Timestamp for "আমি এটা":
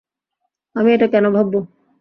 0.75-1.07